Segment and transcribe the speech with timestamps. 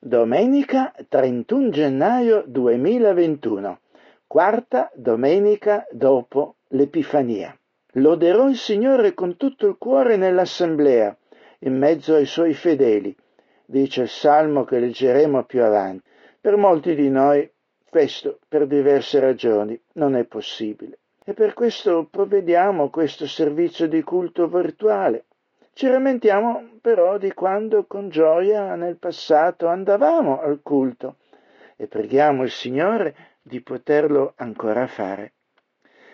[0.00, 3.80] Domenica 31 gennaio 2021,
[4.28, 7.52] quarta domenica dopo l'Epifania.
[7.94, 11.16] Loderò il Signore con tutto il cuore nell'assemblea,
[11.60, 13.12] in mezzo ai suoi fedeli,
[13.66, 16.04] dice il salmo che leggeremo più avanti.
[16.40, 17.50] Per molti di noi
[17.90, 21.00] questo, per diverse ragioni, non è possibile.
[21.24, 25.24] E per questo provvediamo questo servizio di culto virtuale.
[25.78, 31.18] Ci lamentiamo però di quando con gioia nel passato andavamo al culto
[31.76, 35.34] e preghiamo il Signore di poterlo ancora fare.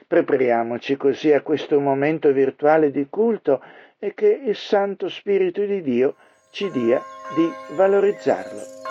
[0.06, 3.62] Prepariamoci così a questo momento virtuale di culto
[3.98, 6.17] e che il Santo Spirito di Dio
[6.51, 7.01] ci dia
[7.34, 8.84] di valorizzarlo.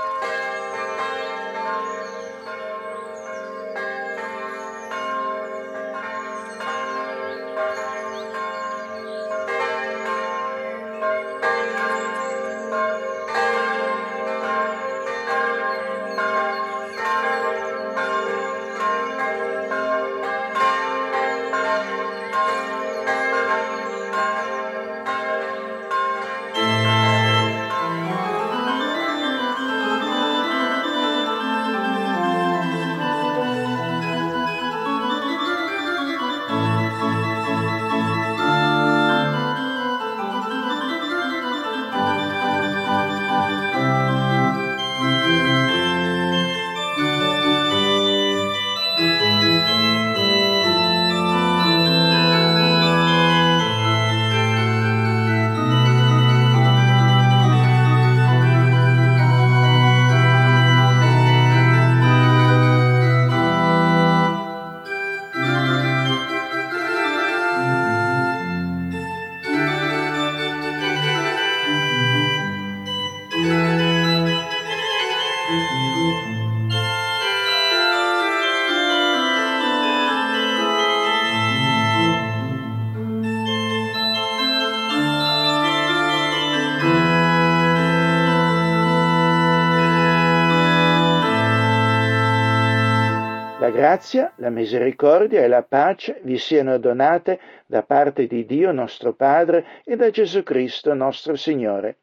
[94.04, 99.66] Grazia, la misericordia e la pace vi siano donate da parte di Dio nostro Padre
[99.86, 102.00] e da Gesù Cristo nostro Signore.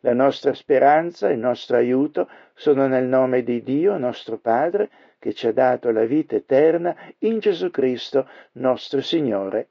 [0.00, 4.88] La nostra speranza e il nostro aiuto sono nel nome di Dio nostro Padre
[5.18, 9.66] che ci ha dato la vita eterna in Gesù Cristo nostro Signore.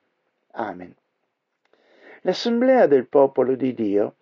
[0.51, 0.93] Amen.
[2.23, 4.15] L'assemblea del popolo di Dio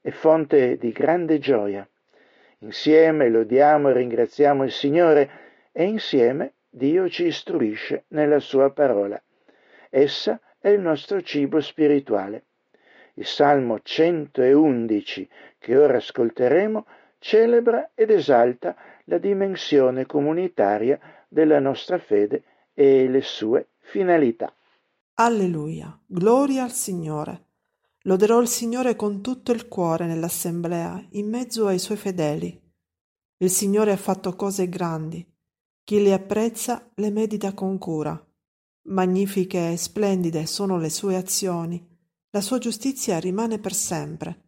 [0.00, 1.86] è fonte di grande gioia.
[2.60, 5.30] Insieme lodiamo e ringraziamo il Signore
[5.70, 9.22] e insieme Dio ci istruisce nella sua parola.
[9.88, 12.46] Essa è il nostro cibo spirituale.
[13.14, 16.84] Il Salmo 111 che ora ascolteremo
[17.20, 18.74] celebra ed esalta
[19.04, 20.98] la dimensione comunitaria
[21.28, 22.42] della nostra fede
[22.74, 24.52] e le sue finalità.
[25.14, 27.42] Alleluia, gloria al Signore.
[28.00, 32.60] Loderò il Signore con tutto il cuore nell'assemblea, in mezzo ai suoi fedeli.
[33.36, 35.24] Il Signore ha fatto cose grandi,
[35.84, 38.18] chi le apprezza le medita con cura.
[38.84, 41.86] Magnifiche e splendide sono le sue azioni,
[42.30, 44.44] la sua giustizia rimane per sempre.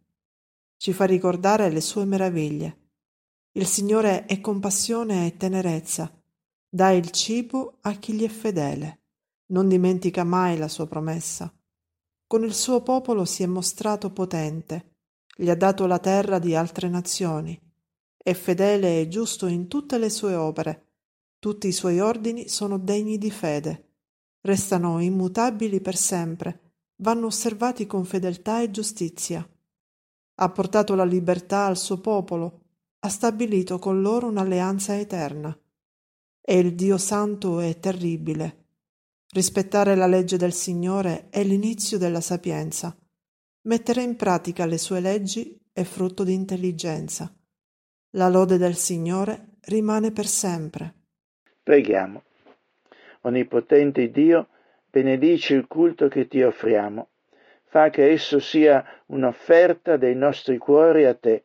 [0.77, 2.85] Ci fa ricordare le sue meraviglie.
[3.51, 6.11] Il Signore è compassione e tenerezza,
[6.67, 9.01] dà il cibo a chi gli è fedele,
[9.51, 11.53] non dimentica mai la sua promessa.
[12.25, 14.95] Con il suo popolo si è mostrato potente,
[15.35, 17.61] gli ha dato la terra di altre nazioni,
[18.17, 20.86] è fedele e giusto in tutte le sue opere,
[21.47, 23.91] tutti i suoi ordini sono degni di fede,
[24.41, 29.49] restano immutabili per sempre, vanno osservati con fedeltà e giustizia.
[30.39, 32.63] Ha portato la libertà al suo popolo,
[32.99, 35.57] ha stabilito con loro un'alleanza eterna.
[36.41, 38.65] È il Dio santo e terribile.
[39.31, 42.93] Rispettare la legge del Signore è l'inizio della sapienza.
[43.61, 47.33] Mettere in pratica le sue leggi è frutto di intelligenza.
[48.17, 50.96] La lode del Signore rimane per sempre.
[51.67, 52.23] Preghiamo.
[53.23, 54.47] Onnipotente Dio,
[54.89, 57.09] benedici il culto che ti offriamo.
[57.65, 61.43] Fa che esso sia un'offerta dei nostri cuori a te,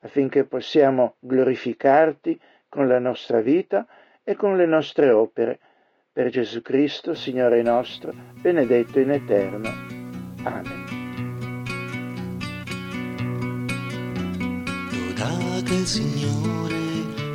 [0.00, 2.36] affinché possiamo glorificarti
[2.68, 3.86] con la nostra vita
[4.24, 5.60] e con le nostre opere.
[6.12, 9.68] Per Gesù Cristo, Signore nostro, benedetto in eterno.
[10.42, 10.84] Amen.
[14.90, 16.89] Lodate Signore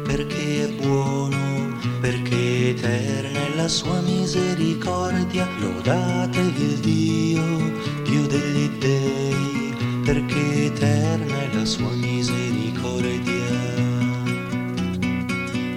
[0.05, 1.45] perché è buono
[2.05, 7.41] perché eterna è la sua misericordia, lodate il Dio,
[8.03, 13.33] Dio degli dei, perché eterna è la sua misericordia.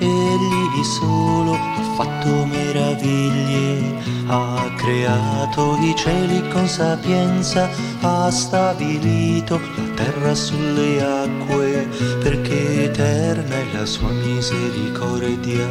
[0.01, 3.95] egli solo ha fatto meraviglie,
[4.27, 7.71] ha creato i cieli con sapienza,
[8.03, 11.89] ha stabilito la terra sulle acque,
[12.21, 13.38] perché eterna
[13.79, 15.69] la sua misericordia.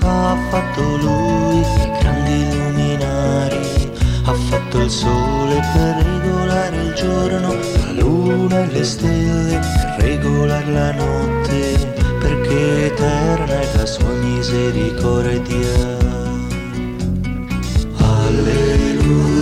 [0.00, 3.92] Ha fatto lui i grandi luminari,
[4.24, 10.72] ha fatto il sole per regolare il giorno, la luna e le stelle per regolare
[10.72, 15.74] la notte, perché eterna è la sua misericordia.
[17.98, 19.35] Alleluia,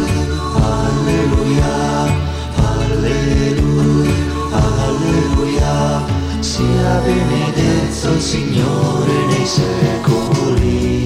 [6.65, 11.03] sia benedetto il Signore nei secoli.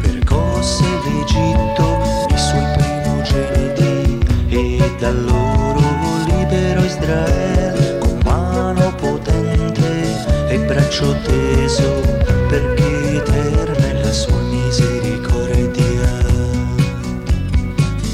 [0.00, 1.98] Percosse l'Egitto
[2.28, 4.18] i suoi primogeniti
[4.48, 5.80] e da loro
[6.26, 12.00] libero Israele con mano potente e braccio teso
[12.48, 15.56] perché eterna è la sua misericordia.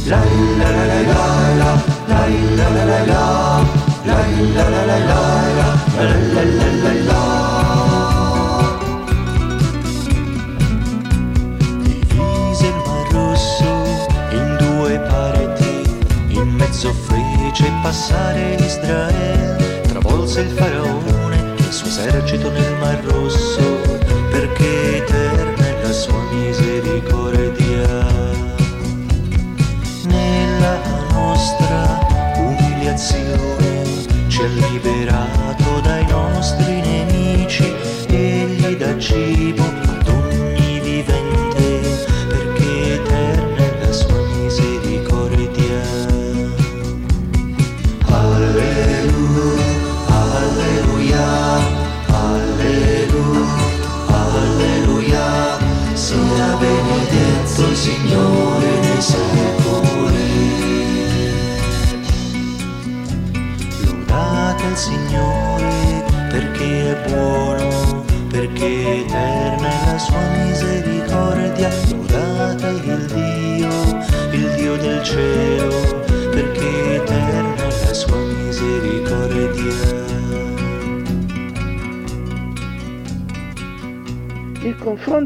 [0.07, 0.23] La
[0.59, 1.25] la la la la
[1.57, 1.73] la
[2.07, 2.27] la
[2.57, 3.54] la la la la
[17.55, 23.84] fece passare Israele, travolse il faraone e il suo esercito nel mar rosso,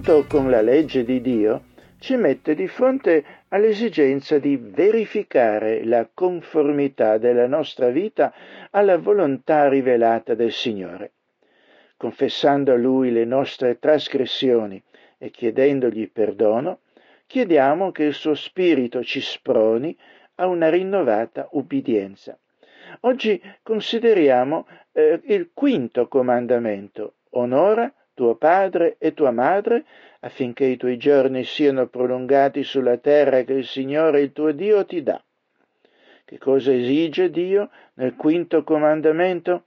[0.08, 1.64] confronto con la legge di Dio
[1.99, 8.32] ci mette di fronte all'esigenza di verificare la conformità della nostra vita
[8.70, 11.12] alla volontà rivelata del Signore.
[11.99, 14.82] Confessando a Lui le nostre trasgressioni
[15.19, 16.81] e chiedendogli perdono,
[17.26, 19.94] chiediamo che il suo Spirito ci sproni
[20.37, 22.38] a una rinnovata ubbidienza.
[23.00, 29.85] Oggi consideriamo eh, il quinto comandamento, onora tuo padre e tua madre,
[30.19, 35.05] affinché i tuoi giorni siano prolungati sulla terra che il Signore il tuo Dio ti
[35.05, 35.23] dà.
[36.25, 39.67] Che cosa esige Dio nel quinto comandamento?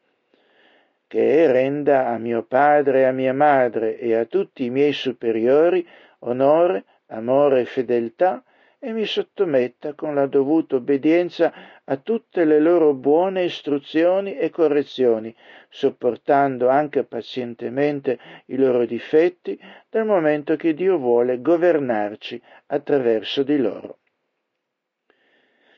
[1.07, 5.87] Che renda a mio padre e a mia madre e a tutti i miei superiori
[6.19, 8.43] onore, amore e fedeltà
[8.83, 15.35] e mi sottometta con la dovuta obbedienza a tutte le loro buone istruzioni e correzioni,
[15.69, 23.99] sopportando anche pazientemente i loro difetti, dal momento che Dio vuole governarci attraverso di loro.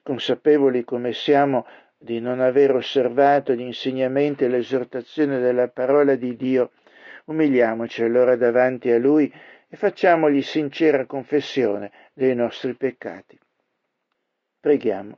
[0.01, 1.67] Consapevoli come siamo
[1.98, 6.72] di non aver osservato gli insegnamenti e l'esortazione della parola di Dio,
[7.25, 9.29] umiliamoci allora davanti a Lui
[9.67, 13.38] e facciamogli sincera confessione dei nostri peccati.
[14.60, 15.17] Preghiamo.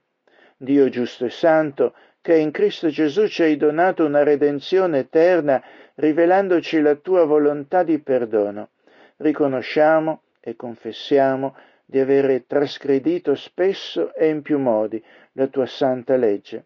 [0.57, 5.61] Dio giusto e santo, che in Cristo Gesù ci hai donato una redenzione eterna,
[5.95, 8.69] rivelandoci la tua volontà di perdono,
[9.17, 16.65] riconosciamo e confessiamo di avere trasgredito spesso e in più modi la tua santa legge.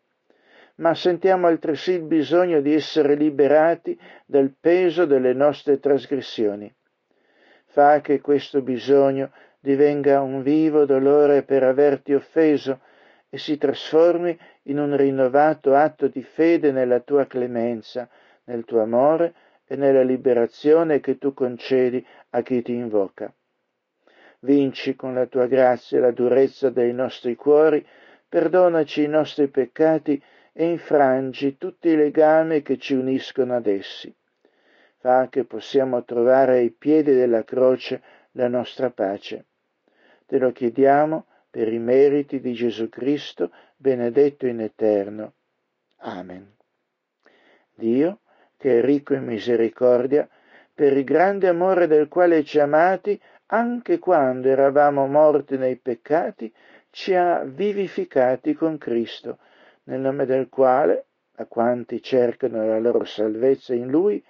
[0.75, 6.73] Ma sentiamo altresì il bisogno di essere liberati dal peso delle nostre trasgressioni.
[7.65, 12.79] Fa che questo bisogno divenga un vivo dolore per averti offeso
[13.29, 18.09] e si trasformi in un rinnovato atto di fede nella tua clemenza,
[18.45, 19.33] nel tuo amore
[19.67, 23.31] e nella liberazione che tu concedi a chi ti invoca.
[24.39, 27.85] Vinci con la tua grazia la durezza dei nostri cuori,
[28.27, 30.21] perdonaci i nostri peccati
[30.53, 34.13] e infrangi tutti i legami che ci uniscono ad essi.
[34.97, 38.01] Fa che possiamo trovare ai piedi della croce
[38.31, 39.45] la nostra pace.
[40.25, 45.33] Te lo chiediamo per i meriti di Gesù Cristo, benedetto in eterno.
[45.97, 46.55] Amen.
[47.73, 48.19] Dio
[48.59, 50.27] che è ricco in misericordia,
[50.73, 56.53] per il grande amore del quale ci amati, anche quando eravamo morti nei peccati,
[56.89, 59.39] ci ha vivificati con Cristo,
[59.83, 61.05] nel nome del quale,
[61.35, 64.21] a quanti cercano la loro salvezza in Lui,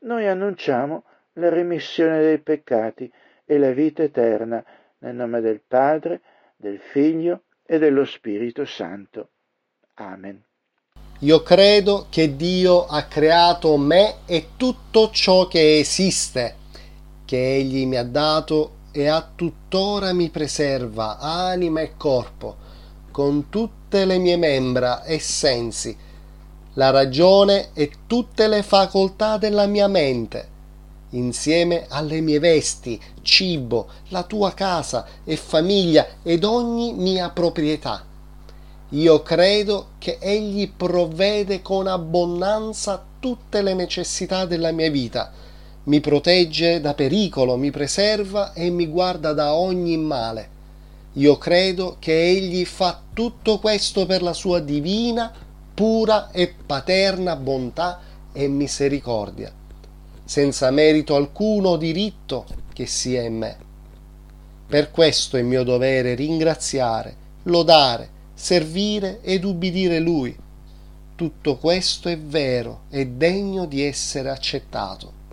[0.00, 3.12] noi annunciamo la remissione dei peccati
[3.44, 4.64] e la vita eterna,
[4.98, 6.20] nel nome del Padre,
[6.56, 9.30] del Figlio e dello Spirito Santo.
[9.94, 10.42] Amen.
[11.20, 16.56] Io credo che Dio ha creato me e tutto ciò che esiste,
[17.24, 22.56] che Egli mi ha dato e a tuttora mi preserva anima e corpo,
[23.10, 25.96] con tutte le mie membra e sensi,
[26.74, 30.48] la ragione e tutte le facoltà della mia mente,
[31.16, 38.04] insieme alle mie vesti, cibo, la tua casa e famiglia ed ogni mia proprietà.
[38.90, 45.32] Io credo che Egli provvede con abbondanza tutte le necessità della mia vita,
[45.84, 50.48] mi protegge da pericolo, mi preserva e mi guarda da ogni male.
[51.14, 55.32] Io credo che Egli fa tutto questo per la sua divina,
[55.74, 58.00] pura e paterna bontà
[58.32, 59.52] e misericordia,
[60.24, 63.56] senza merito alcuno o diritto che sia in me.
[64.66, 70.36] Per questo è mio dovere ringraziare, lodare, servire ed ubbidire Lui.
[71.14, 75.23] Tutto questo è vero e degno di essere accettato.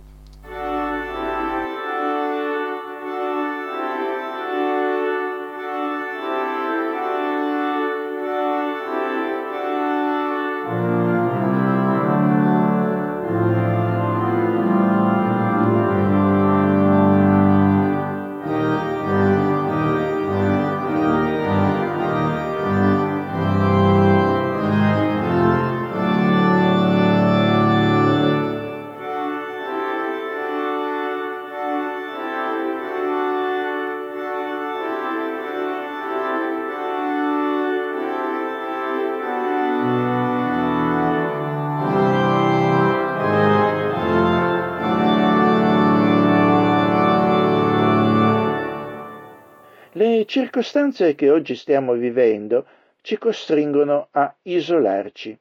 [50.32, 52.64] Circostanze che oggi stiamo vivendo
[53.02, 55.38] ci costringono a isolarci.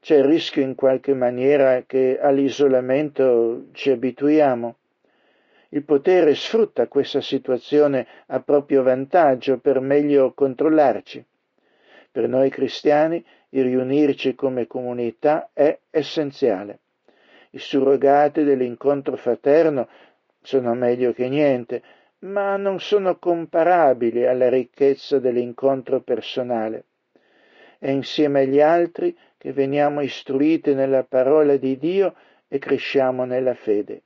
[0.00, 4.74] C'è il rischio in qualche maniera che all'isolamento ci abituiamo.
[5.68, 11.24] Il potere sfrutta questa situazione a proprio vantaggio per meglio controllarci.
[12.10, 16.80] Per noi cristiani il riunirci come comunità è essenziale.
[17.50, 19.86] I surrogati dell'incontro fraterno
[20.42, 21.80] sono meglio che niente,
[22.20, 26.84] ma non sono comparabili alla ricchezza dell'incontro personale.
[27.78, 32.14] È insieme agli altri che veniamo istruiti nella parola di Dio
[32.48, 34.02] e cresciamo nella fede.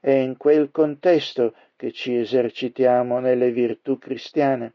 [0.00, 4.74] È in quel contesto che ci esercitiamo nelle virtù cristiane.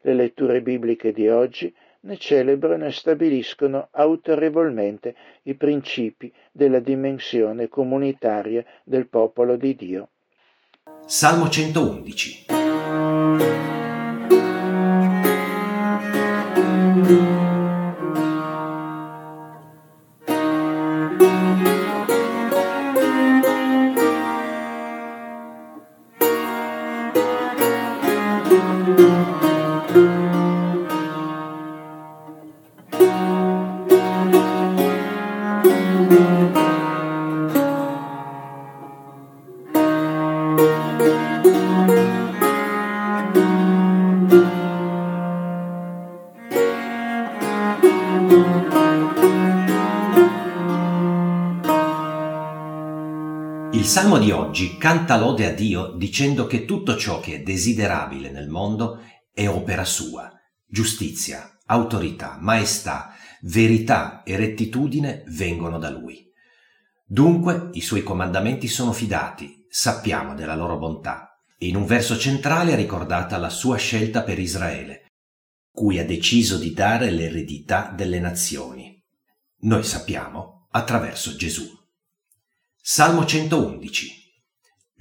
[0.00, 8.64] Le letture bibliche di oggi ne celebrano e stabiliscono autorevolmente i principi della dimensione comunitaria
[8.82, 10.08] del popolo di Dio.
[11.06, 12.46] Salmo 111
[54.90, 59.00] canta lode a Dio dicendo che tutto ciò che è desiderabile nel mondo
[59.32, 60.32] è opera sua.
[60.66, 66.28] Giustizia, autorità, maestà, verità e rettitudine vengono da Lui.
[67.06, 71.40] Dunque i suoi comandamenti sono fidati, sappiamo della loro bontà.
[71.56, 75.06] E in un verso centrale è ricordata la sua scelta per Israele,
[75.70, 79.00] cui ha deciso di dare l'eredità delle nazioni.
[79.60, 81.78] Noi sappiamo attraverso Gesù.
[82.82, 84.19] Salmo 111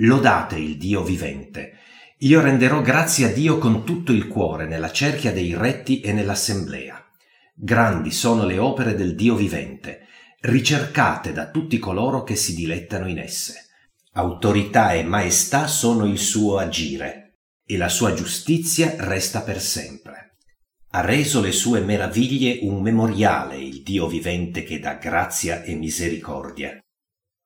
[0.01, 1.73] Lodate il Dio vivente.
[2.19, 7.05] Io renderò grazie a Dio con tutto il cuore nella cerchia dei retti e nell'assemblea.
[7.53, 10.05] Grandi sono le opere del Dio vivente,
[10.39, 13.65] ricercate da tutti coloro che si dilettano in esse.
[14.13, 20.37] Autorità e maestà sono il suo agire, e la sua giustizia resta per sempre.
[20.91, 26.81] Ha reso le sue meraviglie un memoriale il Dio vivente che dà grazia e misericordia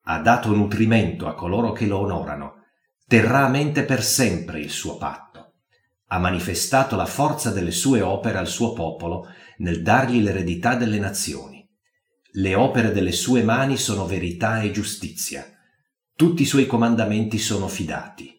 [0.04, 2.64] ha dato nutrimento a coloro che lo onorano,
[3.06, 5.54] terrà a mente per sempre il suo patto.
[6.08, 11.66] Ha manifestato la forza delle sue opere al suo popolo nel dargli l'eredità delle nazioni.
[12.36, 15.46] Le opere delle sue mani sono verità e giustizia.
[16.14, 18.38] Tutti i suoi comandamenti sono fidati.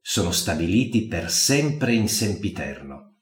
[0.00, 3.14] Sono stabiliti per sempre in sempiterno.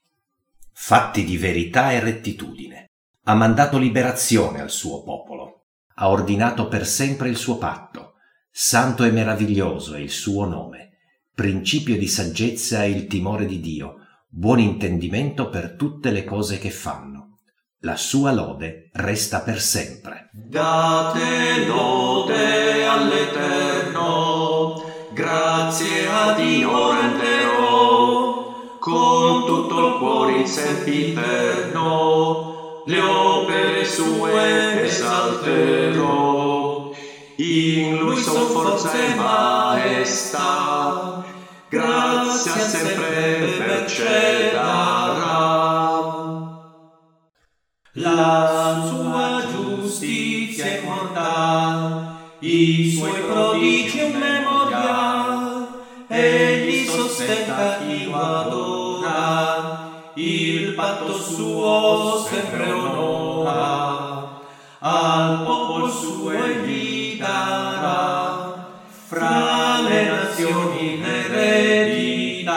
[0.73, 2.91] Fatti di verità e rettitudine.
[3.23, 5.56] Ha mandato liberazione al suo popolo.
[5.99, 8.17] Ha ordinato per sempre il suo patto.
[8.51, 10.91] Santo e meraviglioso è il suo nome.
[11.33, 13.95] Principio di saggezza è il timore di Dio,
[14.27, 17.39] buon intendimento per tutte le cose che fanno.
[17.79, 20.29] La sua lode resta per sempre.
[20.33, 32.56] Date lode all'Eterno, grazie a Dio renderò, con tutto il cuore in sempiterno
[32.87, 36.91] le opere sue esalterò.
[37.35, 41.23] In lui son forza e maestà,
[41.69, 44.85] grazia sempre percederà.
[47.99, 48.86] La
[61.37, 64.41] suo sempre onora,
[64.79, 72.55] al popolo suo egli darà, fra le nazioni l'eredità.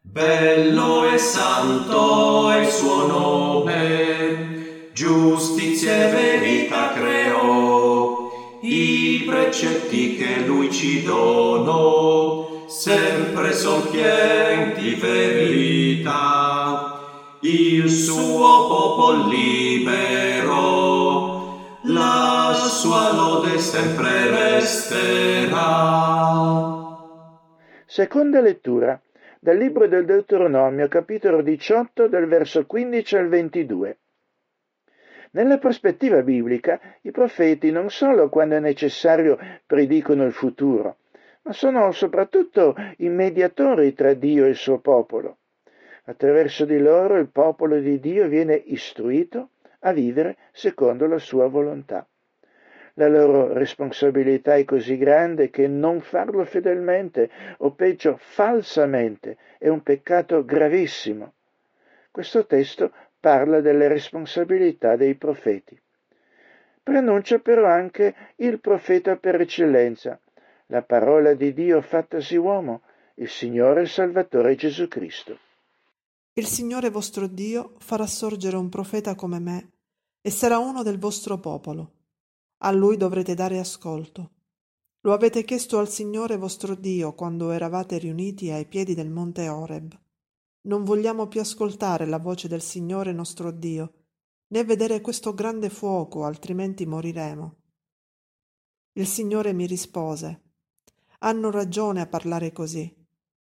[0.00, 8.30] Bello e santo è il suo nome, giustizia e verità creò,
[8.60, 13.17] i precetti che lui ci donò, sempre
[13.66, 17.00] di verità.
[17.40, 20.54] Il suo popolo libero,
[21.82, 25.56] la sua lode sempre resterà.
[27.84, 29.00] Seconda lettura
[29.40, 33.98] dal libro del Deuteronomio, capitolo 18, del verso 15 al 22.
[35.32, 40.98] Nella prospettiva biblica, i profeti non solo quando è necessario predicono il futuro,
[41.42, 45.38] ma sono soprattutto i mediatori tra Dio e il suo popolo.
[46.04, 52.06] Attraverso di loro il popolo di Dio viene istruito a vivere secondo la sua volontà.
[52.94, 59.82] La loro responsabilità è così grande che non farlo fedelmente o peggio falsamente è un
[59.82, 61.34] peccato gravissimo.
[62.10, 65.80] Questo testo parla delle responsabilità dei profeti.
[66.82, 70.18] Preannuncia però anche il profeta per eccellenza,
[70.70, 72.82] la parola di Dio fattasi uomo,
[73.16, 75.38] il Signore e Salvatore Gesù Cristo.
[76.34, 79.72] Il Signore vostro Dio farà sorgere un profeta come me
[80.20, 81.92] e sarà uno del vostro popolo.
[82.58, 84.32] A lui dovrete dare ascolto.
[85.00, 89.98] Lo avete chiesto al Signore vostro Dio quando eravate riuniti ai piedi del monte Oreb.
[90.62, 93.92] Non vogliamo più ascoltare la voce del Signore nostro Dio,
[94.48, 97.56] né vedere questo grande fuoco, altrimenti moriremo.
[98.92, 100.47] Il Signore mi rispose,
[101.18, 102.94] hanno ragione a parlare così.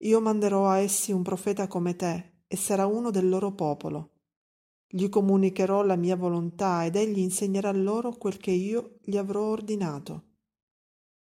[0.02, 4.12] Io manderò a essi un profeta come te, e sarà uno del loro popolo.
[4.86, 10.24] Gli comunicherò la mia volontà ed egli insegnerà loro quel che io gli avrò ordinato.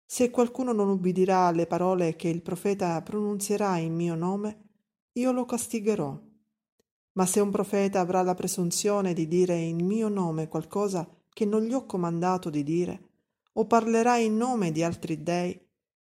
[0.06, 4.68] Se qualcuno non ubbidirà alle parole che il profeta pronunzierà in mio nome,
[5.14, 6.18] io lo castigherò.
[7.12, 11.62] Ma se un profeta avrà la presunzione di dire in mio nome qualcosa che non
[11.62, 13.08] gli ho comandato di dire,
[13.54, 15.67] o parlerà in nome di altri dei,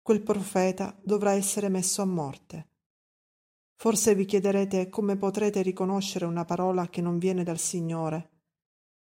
[0.04, 2.68] quel profeta dovrà essere messo a morte.
[3.74, 8.32] Forse vi chiederete come potrete riconoscere una parola che non viene dal Signore.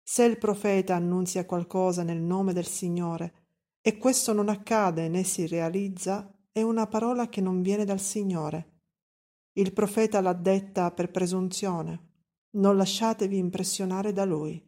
[0.04, 3.34] Se il profeta annunzia qualcosa nel nome del Signore
[3.82, 8.82] e questo non accade né si realizza, è una parola che non viene dal Signore.
[9.54, 12.12] Il profeta l'ha detta per presunzione.
[12.52, 14.64] Non lasciatevi impressionare da lui.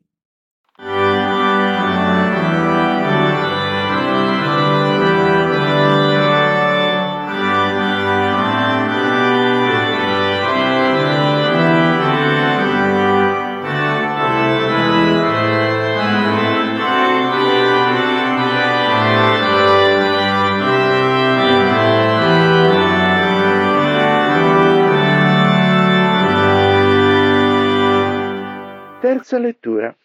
[29.27, 29.97] Terza lettura.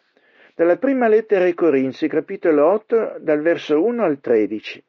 [0.55, 4.83] Dalla prima lettera ai Corinzi, capitolo 8, dal verso 1 al 13.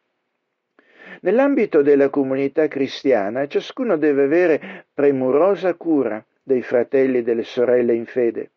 [1.20, 8.06] Nell'ambito della comunità cristiana, ciascuno deve avere premurosa cura dei fratelli e delle sorelle in
[8.06, 8.52] fede.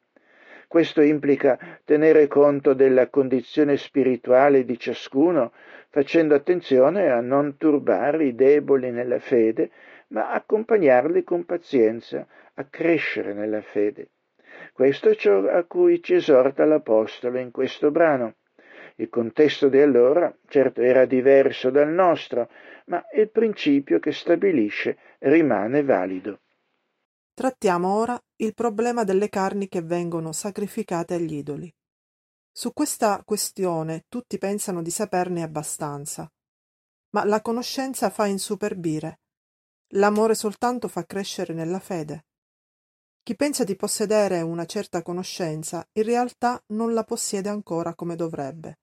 [0.68, 5.50] Questo implica tenere conto della condizione spirituale di ciascuno,
[5.90, 9.72] facendo attenzione a non turbare i deboli nella fede,
[10.10, 14.10] ma accompagnarli con pazienza a crescere nella fede.
[14.72, 18.36] Questo è ciò a cui ci esorta l'Apostolo in questo brano.
[18.96, 22.48] Il contesto di allora certo era diverso dal nostro,
[22.86, 26.40] ma il principio che stabilisce rimane valido.
[27.34, 31.72] Trattiamo ora il problema delle carni che vengono sacrificate agli idoli.
[32.52, 36.30] Su questa questione tutti pensano di saperne abbastanza,
[37.10, 39.18] ma la conoscenza fa insuperbire,
[39.94, 42.26] l'amore soltanto fa crescere nella fede.
[43.24, 48.80] Chi pensa di possedere una certa conoscenza in realtà non la possiede ancora come dovrebbe.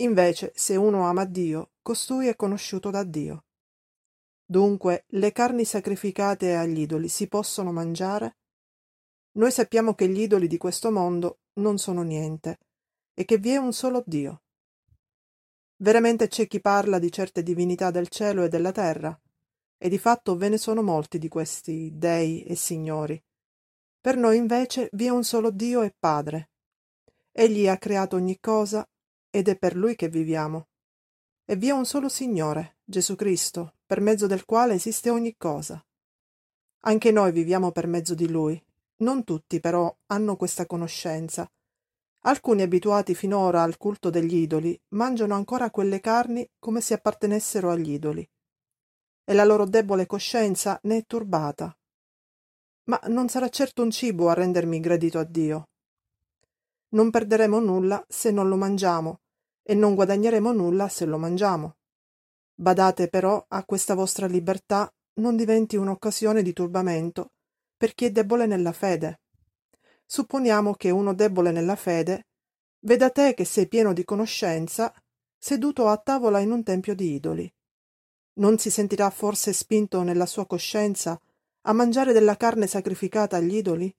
[0.00, 3.44] Invece, se uno ama Dio, costui è conosciuto da Dio.
[4.44, 8.38] Dunque, le carni sacrificate agli idoli si possono mangiare?
[9.36, 12.58] Noi sappiamo che gli idoli di questo mondo non sono niente
[13.14, 14.42] e che vi è un solo Dio.
[15.76, 19.16] Veramente c'è chi parla di certe divinità del cielo e della terra,
[19.80, 23.22] e di fatto ve ne sono molti di questi dei e signori.
[24.00, 26.50] Per noi invece vi è un solo Dio e Padre.
[27.32, 28.88] Egli ha creato ogni cosa
[29.30, 30.68] ed è per lui che viviamo.
[31.44, 35.84] E vi è un solo Signore, Gesù Cristo, per mezzo del quale esiste ogni cosa.
[36.80, 38.62] Anche noi viviamo per mezzo di Lui.
[38.98, 41.50] Non tutti, però, hanno questa conoscenza.
[42.22, 47.92] Alcuni abituati finora al culto degli idoli mangiano ancora quelle carni come se appartenessero agli
[47.92, 48.28] idoli.
[49.24, 51.77] E la loro debole coscienza ne è turbata.
[52.88, 55.68] Ma non sarà certo un cibo a rendermi gradito a Dio.
[56.90, 59.20] Non perderemo nulla se non lo mangiamo,
[59.62, 61.76] e non guadagneremo nulla se lo mangiamo.
[62.54, 67.32] Badate però a questa vostra libertà non diventi un'occasione di turbamento
[67.76, 69.20] per chi è debole nella fede.
[70.06, 72.28] Supponiamo che uno debole nella fede
[72.80, 74.92] veda te che sei pieno di conoscenza,
[75.36, 77.52] seduto a tavola in un tempio di idoli.
[78.34, 81.20] Non si sentirà forse spinto nella sua coscienza
[81.62, 83.94] a mangiare della carne sacrificata agli idoli?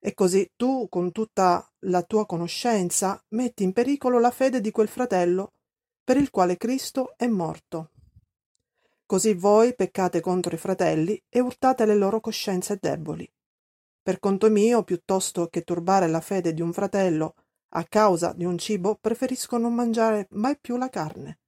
[0.00, 4.88] E così tu, con tutta la tua conoscenza, metti in pericolo la fede di quel
[4.88, 5.52] fratello
[6.04, 7.90] per il quale Cristo è morto.
[9.04, 13.30] Così voi peccate contro i fratelli e urtate le loro coscienze deboli.
[14.02, 17.34] Per conto mio, piuttosto che turbare la fede di un fratello
[17.70, 21.40] a causa di un cibo, preferisco non mangiare mai più la carne.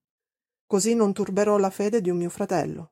[0.67, 2.90] Così non turberò la fede di un mio fratello.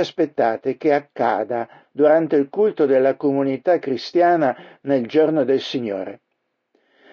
[0.00, 6.22] Aspettate che accada durante il culto della comunità cristiana nel giorno del Signore?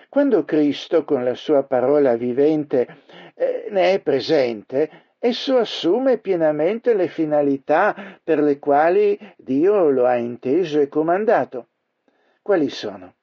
[0.10, 2.88] Quando Cristo, con la sua parola vivente,
[3.36, 10.16] eh, ne è presente, esso assume pienamente le finalità per le quali Dio lo ha
[10.16, 11.68] inteso e comandato.
[12.42, 13.14] Quali sono?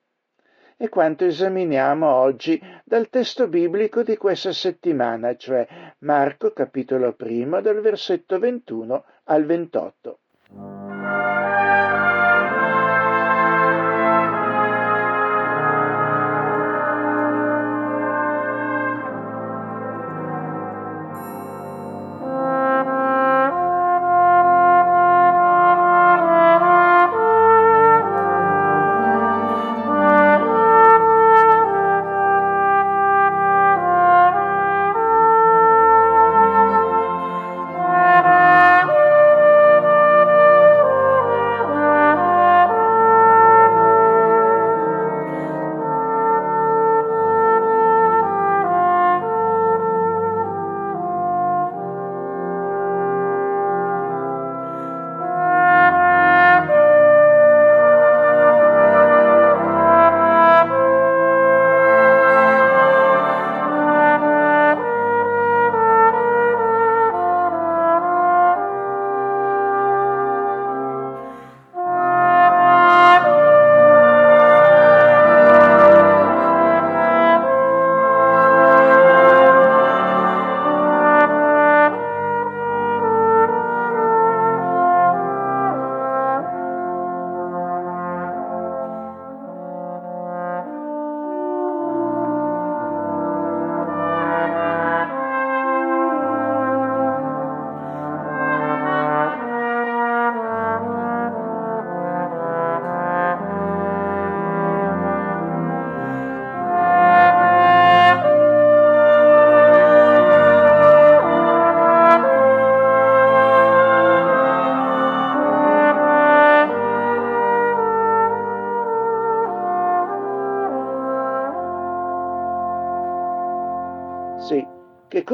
[0.77, 5.66] e quanto esaminiamo oggi dal testo biblico di questa settimana, cioè
[6.00, 10.21] Marco capitolo primo dal versetto 21 al 28.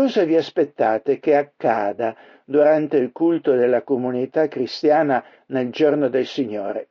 [0.01, 6.89] Cosa vi aspettate che accada durante il culto della comunità cristiana nel giorno del Signore?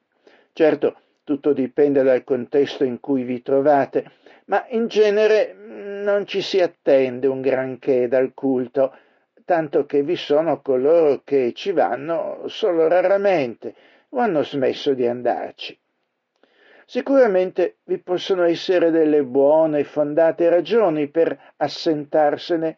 [0.54, 4.12] Certo, tutto dipende dal contesto in cui vi trovate,
[4.46, 8.96] ma in genere mm, non ci si attende un granché dal culto,
[9.44, 13.74] tanto che vi sono coloro che ci vanno solo raramente
[14.10, 15.76] o hanno smesso di andarci.
[16.86, 22.78] Sicuramente vi possono essere delle buone e fondate ragioni per assentarsene,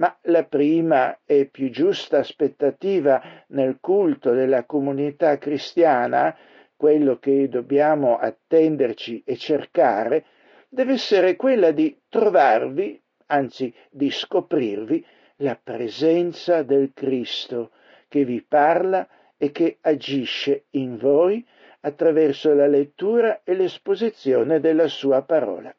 [0.00, 6.34] ma la prima e più giusta aspettativa nel culto della comunità cristiana,
[6.74, 10.24] quello che dobbiamo attenderci e cercare,
[10.70, 15.04] deve essere quella di trovarvi, anzi di scoprirvi,
[15.36, 17.70] la presenza del Cristo
[18.08, 21.46] che vi parla e che agisce in voi
[21.80, 25.74] attraverso la lettura e l'esposizione della sua parola.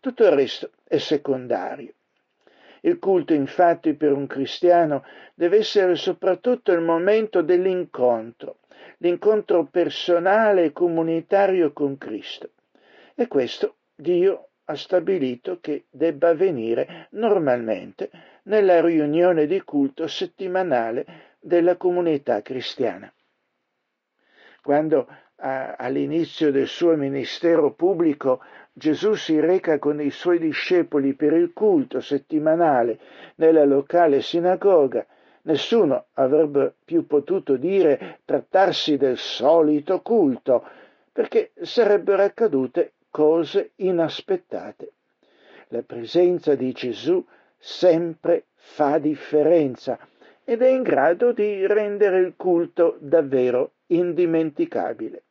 [0.00, 1.92] Tutto il resto è secondario.
[2.86, 8.58] Il culto infatti per un cristiano deve essere soprattutto il momento dell'incontro,
[8.98, 12.50] l'incontro personale e comunitario con Cristo.
[13.16, 18.08] E questo Dio ha stabilito che debba avvenire normalmente
[18.44, 23.12] nella riunione di culto settimanale della comunità cristiana
[24.66, 28.42] quando all'inizio del suo ministero pubblico
[28.78, 32.98] Gesù si reca con i suoi discepoli per il culto settimanale
[33.36, 35.06] nella locale sinagoga,
[35.44, 40.62] nessuno avrebbe più potuto dire trattarsi del solito culto,
[41.10, 44.92] perché sarebbero accadute cose inaspettate.
[45.68, 47.24] La presenza di Gesù
[47.56, 49.98] sempre fa differenza
[50.44, 55.22] ed è in grado di rendere il culto davvero indimenticabile.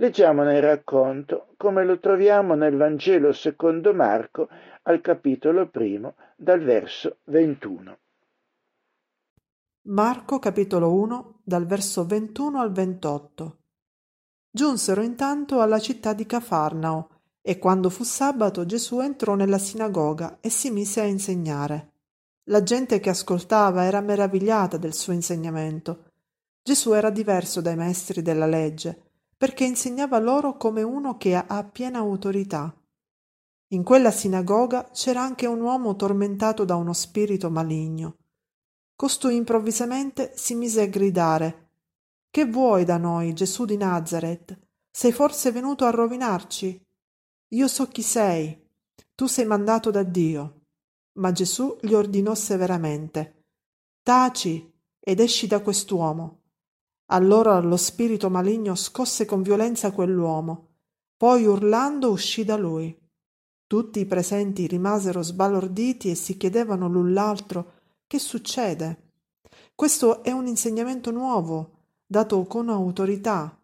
[0.00, 4.48] Leggiamo nel racconto come lo troviamo nel Vangelo secondo Marco
[4.82, 7.98] al capitolo primo dal verso 21.
[9.88, 13.56] Marco capitolo 1 dal verso 21 al 28.
[14.48, 17.08] Giunsero intanto alla città di Cafarnao
[17.42, 21.90] e quando fu sabato Gesù entrò nella sinagoga e si mise a insegnare.
[22.44, 26.04] La gente che ascoltava era meravigliata del suo insegnamento
[26.68, 29.07] Gesù era diverso dai maestri della legge,
[29.38, 32.74] perché insegnava loro come uno che ha piena autorità.
[33.68, 38.16] In quella sinagoga c'era anche un uomo tormentato da uno spirito maligno.
[38.96, 41.70] Costui improvvisamente si mise a gridare
[42.30, 44.58] Che vuoi da noi, Gesù di Nazareth?
[44.90, 46.84] Sei forse venuto a rovinarci?
[47.50, 48.66] Io so chi sei.
[49.14, 50.62] Tu sei mandato da Dio.
[51.18, 53.44] Ma Gesù gli ordinò severamente
[54.02, 56.37] Taci ed esci da quest'uomo.
[57.10, 60.66] Allora lo spirito maligno scosse con violenza quell'uomo,
[61.16, 62.96] poi urlando uscì da lui.
[63.66, 67.72] Tutti i presenti rimasero sbalorditi e si chiedevano l'un l'altro
[68.06, 69.12] che succede.
[69.74, 73.58] Questo è un insegnamento nuovo, dato con autorità.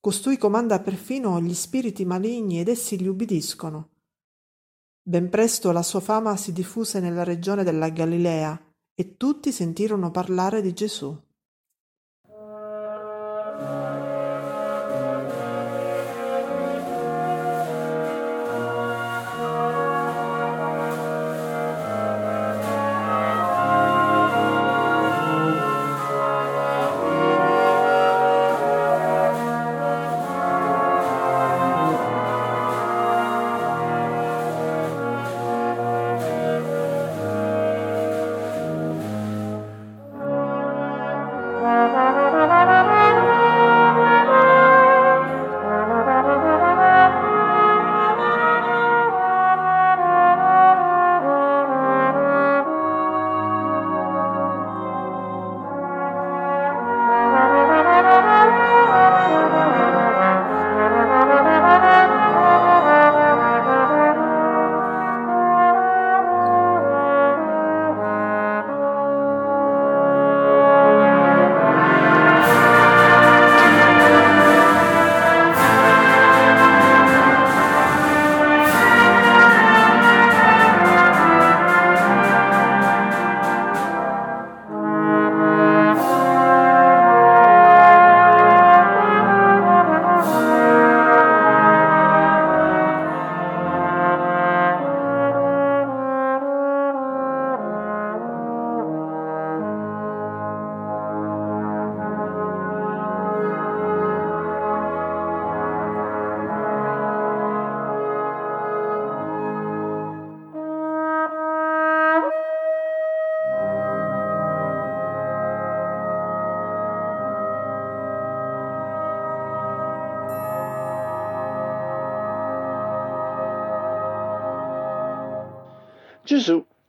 [0.00, 3.88] Costui comanda perfino gli spiriti maligni ed essi gli ubbidiscono.
[5.02, 8.60] Ben presto la sua fama si diffuse nella regione della Galilea
[8.94, 11.18] e tutti sentirono parlare di Gesù.
[13.64, 13.93] Gesù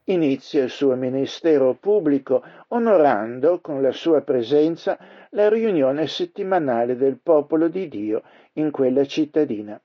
[0.05, 4.97] inizia il suo ministero pubblico onorando con la sua presenza
[5.31, 9.79] la riunione settimanale del popolo di Dio in quella cittadina.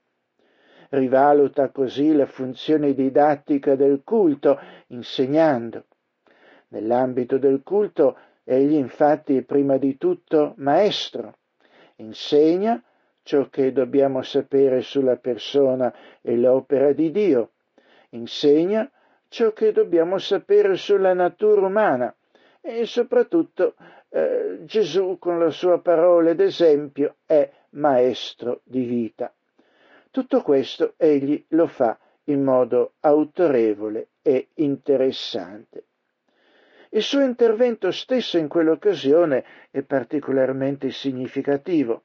[0.89, 5.85] Rivaluta così la funzione didattica del culto insegnando.
[6.69, 11.37] Nell'ambito del culto egli infatti è prima di tutto maestro,
[11.97, 12.81] insegna
[13.23, 17.51] ciò che dobbiamo sapere sulla persona e l'opera di Dio,
[18.09, 18.89] insegna
[19.31, 22.13] ciò che dobbiamo sapere sulla natura umana
[22.59, 23.75] e soprattutto
[24.09, 29.33] eh, Gesù con la sua parola d'esempio è maestro di vita.
[30.11, 35.85] Tutto questo egli lo fa in modo autorevole e interessante.
[36.89, 42.03] Il suo intervento stesso in quell'occasione è particolarmente significativo.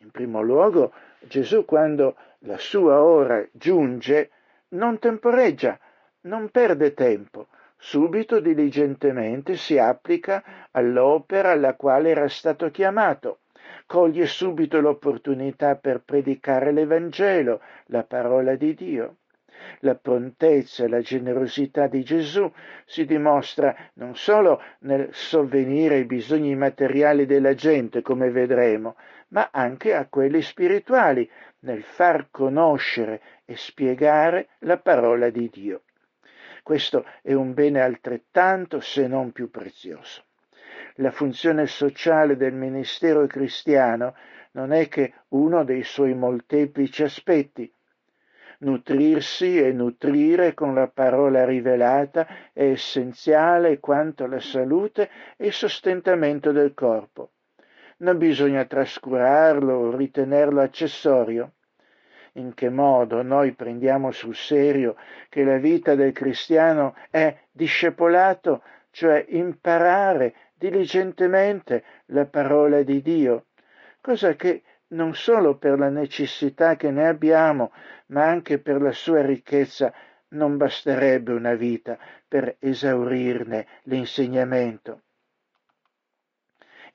[0.00, 4.30] In primo luogo, Gesù quando la sua ora giunge
[4.70, 5.78] non temporeggia,
[6.24, 13.40] non perde tempo, subito diligentemente si applica all'opera alla quale era stato chiamato,
[13.86, 19.16] coglie subito l'opportunità per predicare l'Evangelo, la parola di Dio.
[19.80, 22.50] La prontezza e la generosità di Gesù
[22.86, 28.96] si dimostra non solo nel sovvenire ai bisogni materiali della gente, come vedremo,
[29.28, 35.82] ma anche a quelli spirituali, nel far conoscere e spiegare la parola di Dio.
[36.64, 40.24] Questo è un bene altrettanto, se non più prezioso.
[40.94, 44.14] La funzione sociale del ministero cristiano
[44.52, 47.70] non è che uno dei suoi molteplici aspetti.
[48.60, 56.50] Nutrirsi e nutrire con la parola rivelata è essenziale quanto la salute e il sostentamento
[56.50, 57.32] del corpo.
[57.98, 61.52] Non bisogna trascurarlo o ritenerlo accessorio
[62.34, 64.96] in che modo noi prendiamo sul serio
[65.28, 73.46] che la vita del cristiano è discepolato, cioè imparare diligentemente la parola di Dio,
[74.00, 77.72] cosa che non solo per la necessità che ne abbiamo,
[78.06, 79.92] ma anche per la sua ricchezza
[80.28, 85.00] non basterebbe una vita per esaurirne l'insegnamento.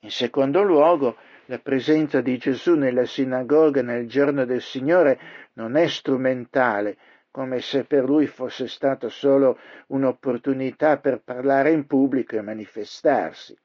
[0.00, 1.16] In secondo luogo,
[1.50, 5.18] la presenza di Gesù nella sinagoga nel giorno del Signore
[5.54, 6.96] non è strumentale,
[7.32, 9.58] come se per lui fosse stata solo
[9.88, 13.58] un'opportunità per parlare in pubblico e manifestarsi.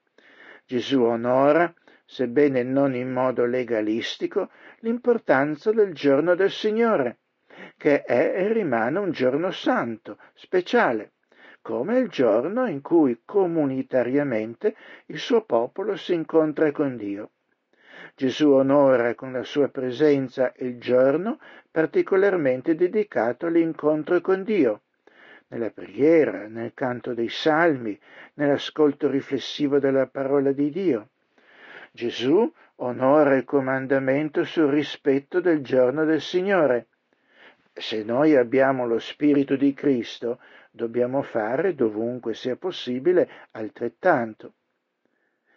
[0.65, 1.71] Gesù onora,
[2.03, 7.19] sebbene non in modo legalistico, l'importanza del giorno del Signore,
[7.77, 11.11] che è e rimane un giorno santo, speciale,
[11.61, 17.29] come il giorno in cui comunitariamente il suo popolo si incontra con Dio.
[18.17, 21.37] Gesù onora con la sua presenza il giorno
[21.69, 24.83] particolarmente dedicato all'incontro con Dio,
[25.47, 27.99] nella preghiera, nel canto dei salmi,
[28.35, 31.09] nell'ascolto riflessivo della parola di Dio.
[31.91, 36.87] Gesù onora il comandamento sul rispetto del giorno del Signore.
[37.73, 40.39] Se noi abbiamo lo Spirito di Cristo,
[40.71, 44.53] dobbiamo fare dovunque sia possibile altrettanto.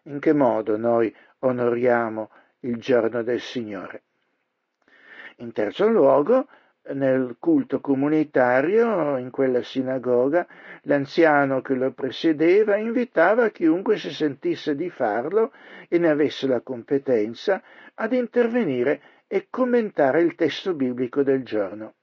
[0.02, 2.30] In che modo noi onoriamo
[2.60, 4.02] il giorno del Signore.
[5.36, 6.48] In terzo luogo,
[6.92, 10.46] nel culto comunitario, in quella sinagoga,
[10.82, 15.52] l'anziano che lo presiedeva invitava chiunque si sentisse di farlo
[15.88, 17.62] e ne avesse la competenza
[17.94, 21.94] ad intervenire e commentare il testo biblico del giorno.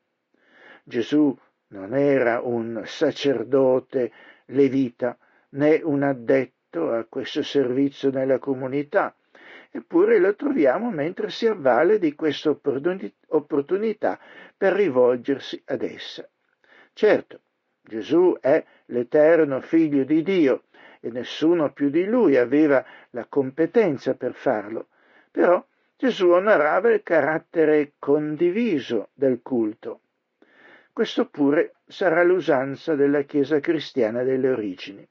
[0.83, 1.35] Gesù
[1.69, 4.11] non era un sacerdote
[4.47, 5.17] levita
[5.49, 9.15] né un addetto a questo servizio nella comunità,
[9.75, 14.17] eppure lo troviamo mentre si avvale di questa opportunità
[14.55, 16.25] per rivolgersi ad essa.
[16.93, 17.41] Certo,
[17.81, 20.63] Gesù è l'eterno figlio di Dio
[21.01, 24.87] e nessuno più di lui aveva la competenza per farlo,
[25.29, 25.63] però
[25.97, 29.99] Gesù onorava il carattere condiviso del culto.
[30.93, 35.05] Questo pure sarà l'usanza della Chiesa cristiana delle origini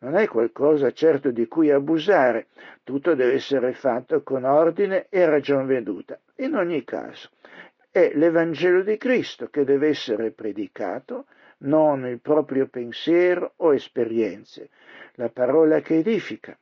[0.00, 2.46] non è qualcosa certo di cui abusare,
[2.84, 6.18] tutto deve essere fatto con ordine e ragion veduta.
[6.36, 7.30] In ogni caso,
[7.90, 11.26] è l'Evangelo di Cristo che deve essere predicato,
[11.58, 14.70] non il proprio pensiero o esperienze,
[15.14, 16.56] la parola che edifica,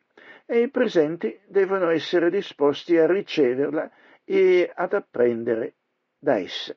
[0.44, 3.88] e i presenti devono essere disposti a riceverla
[4.24, 5.74] e ad apprendere
[6.18, 6.74] da essa.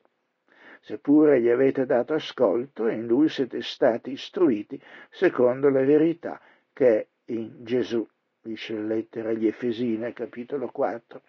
[0.80, 6.40] Seppure gli avete dato ascolto in lui siete stati istruiti secondo la verità
[6.72, 8.06] che è in Gesù,
[8.40, 11.22] dice la lettera agli Efesini, capitolo 4.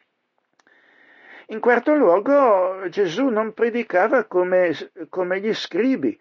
[1.48, 4.74] In quarto luogo, Gesù non predicava come,
[5.10, 6.18] come gli scribi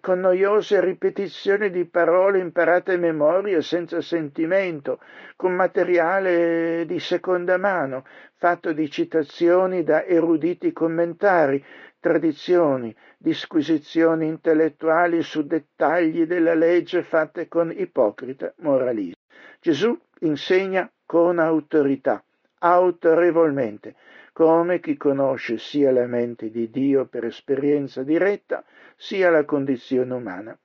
[0.00, 4.98] con noiose ripetizioni di parole imparate a memoria senza sentimento,
[5.36, 8.04] con materiale di seconda mano,
[8.36, 11.62] fatto di citazioni da eruditi commentari,
[12.00, 19.20] tradizioni, disquisizioni intellettuali su dettagli della legge fatte con ipocrita moralismo.
[19.60, 22.22] Gesù insegna con autorità,
[22.64, 23.94] autorevolmente,
[24.32, 28.64] come chi conosce sia la mente di Dio per esperienza diretta,
[28.96, 30.58] sia la condizione umana.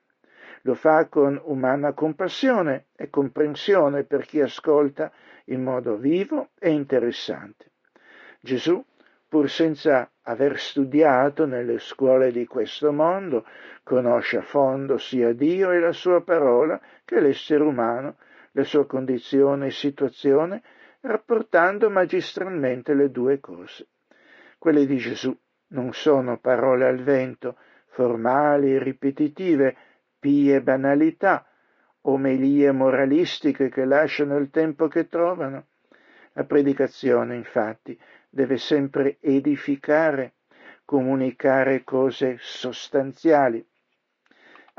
[0.61, 5.11] Lo fa con umana compassione e comprensione per chi ascolta
[5.45, 7.71] in modo vivo e interessante.
[8.39, 8.83] Gesù
[9.29, 13.45] pur senza aver studiato nelle scuole di questo mondo,
[13.83, 18.15] conosce a fondo sia Dio e la sua parola che l'essere umano,
[18.53, 20.63] la sua condizione e situazione,
[21.01, 23.87] rapportando magistralmente le due cose.
[24.57, 25.35] Quelle di Gesù
[25.67, 29.75] non sono parole al vento, formali e ripetitive,
[30.19, 31.45] pie banalità,
[32.01, 35.67] omelie moralistiche che lasciano il tempo che trovano.
[36.33, 40.33] La predicazione, infatti, deve sempre edificare,
[40.85, 43.65] comunicare cose sostanziali.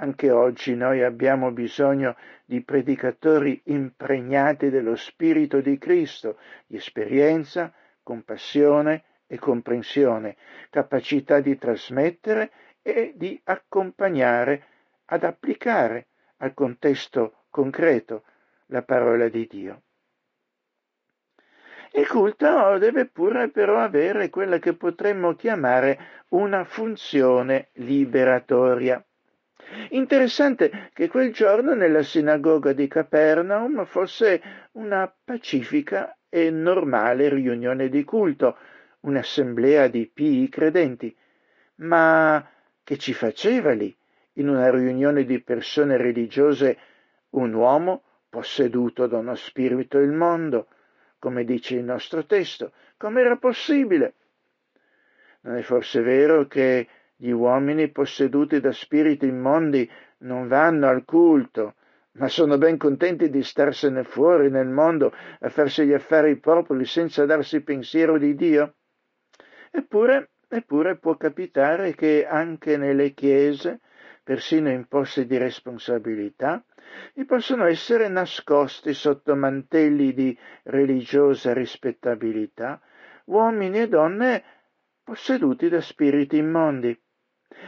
[0.03, 7.71] Anche oggi noi abbiamo bisogno di predicatori impregnati dello Spirito di Cristo, di esperienza,
[8.03, 10.37] compassione e comprensione,
[10.71, 14.65] capacità di trasmettere e di accompagnare
[15.05, 16.07] ad applicare
[16.39, 18.25] al contesto concreto
[18.69, 19.83] la parola di Dio.
[21.93, 29.05] Il culto deve pure però avere quella che potremmo chiamare una funzione liberatoria.
[29.91, 34.43] Interessante che quel giorno nella sinagoga di Capernaum fosse
[34.73, 38.57] una pacifica e normale riunione di culto,
[39.01, 41.17] un'assemblea di pii credenti.
[41.77, 42.45] Ma
[42.83, 43.97] che ci faceva lì,
[44.35, 46.79] in una riunione di persone religiose,
[47.31, 50.69] un uomo posseduto da uno spirito immondo,
[51.19, 52.73] come dice il nostro testo.
[52.97, 54.15] Com'era possibile?
[55.43, 56.89] Non è forse vero che
[57.23, 59.87] gli uomini posseduti da spiriti immondi
[60.21, 61.75] non vanno al culto,
[62.13, 67.27] ma sono ben contenti di starsene fuori nel mondo a farsi gli affari propri senza
[67.27, 68.77] darsi pensiero di Dio?
[69.71, 73.81] Eppure, eppure può capitare che anche nelle chiese,
[74.25, 76.65] persino in posti di responsabilità,
[77.13, 82.81] e possono essere nascosti sotto mantelli di religiosa rispettabilità
[83.27, 84.43] uomini e donne
[85.05, 86.99] posseduti da spiriti immondi,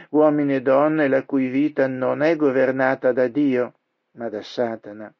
[0.09, 3.73] uomini e donne la cui vita non è governata da Dio,
[4.11, 5.13] ma da Satana.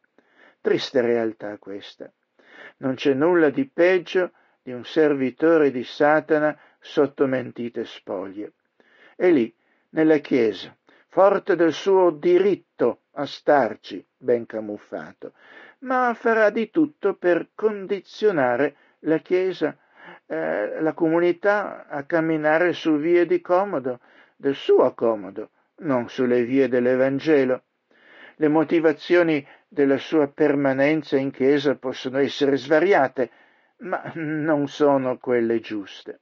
[0.62, 2.12] Triste realtà questa.
[2.78, 8.54] Non c'è nulla di peggio di un servitore di Satana sotto mentite spoglie.
[9.16, 9.54] E lì,
[9.90, 10.76] nella Chiesa,
[11.08, 15.34] forte del suo diritto a starci, ben camuffato,
[15.80, 19.78] ma farà di tutto per condizionare la Chiesa,
[20.26, 24.00] eh, la comunità a camminare su vie di comodo,
[24.36, 27.64] del suo comodo, non sulle vie dell'Evangelo.
[28.36, 33.32] Le motivazioni della sua permanenza in Chiesa possono essere svariate,
[33.78, 36.20] ma non sono quelle giuste.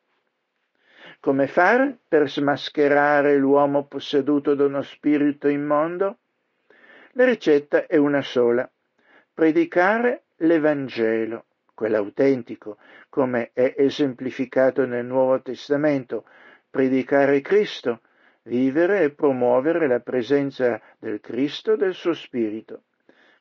[1.20, 6.18] Come fare per smascherare l'uomo posseduto da uno spirito immondo?
[7.12, 8.70] La ricetta è una sola.
[9.34, 12.78] Predicare l'Evangelo, quello autentico,
[13.10, 16.26] come è esemplificato nel Nuovo Testamento.
[16.72, 18.02] Predicare Cristo,
[18.44, 22.86] vivere e promuovere la presenza del Cristo e del suo Spirito.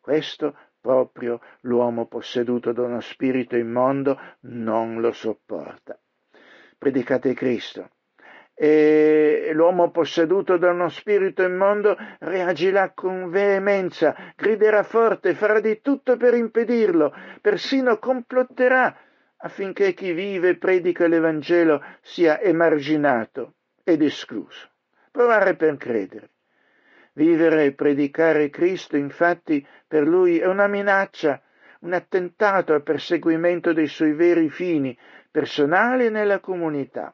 [0.01, 5.99] Questo proprio l'uomo posseduto da uno spirito immondo non lo sopporta
[6.81, 7.91] predicate Cristo.
[8.55, 16.16] E l'uomo posseduto da uno spirito immondo reagirà con veemenza, griderà forte, farà di tutto
[16.16, 18.95] per impedirlo, persino complotterà
[19.43, 24.68] affinché chi vive e predica l'Evangelo sia emarginato ed escluso.
[25.11, 26.30] Provare per credere.
[27.12, 31.41] Vivere e predicare Cristo, infatti, per lui è una minaccia,
[31.80, 34.97] un attentato al perseguimento dei suoi veri fini,
[35.30, 37.12] personali e nella comunità.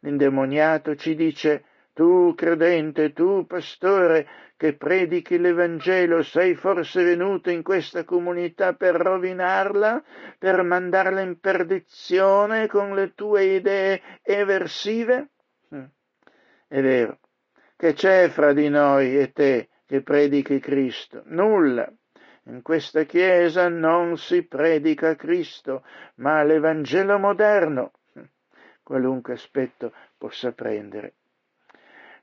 [0.00, 1.64] L'indemoniato ci dice
[1.94, 4.26] tu credente, tu pastore
[4.56, 10.02] che predichi l'Evangelo, sei forse venuto in questa comunità per rovinarla,
[10.38, 15.30] per mandarla in perdizione con le tue idee eversive?
[15.70, 15.84] Hm.
[16.66, 17.20] È vero,
[17.76, 21.22] che c'è fra di noi e te che predichi Cristo?
[21.26, 21.90] Nulla.
[22.46, 25.84] In questa Chiesa non si predica Cristo,
[26.16, 27.92] ma l'Evangelo moderno,
[28.82, 31.14] qualunque aspetto possa prendere.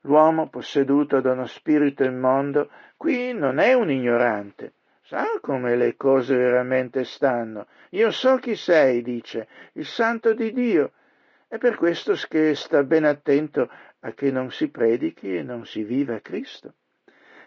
[0.01, 6.35] L'uomo posseduto da uno spirito immondo qui non è un ignorante, sa come le cose
[6.35, 7.67] veramente stanno.
[7.91, 10.91] Io so chi sei, dice, il santo di Dio.
[11.47, 15.83] È per questo che sta ben attento a che non si predichi e non si
[15.83, 16.75] viva Cristo.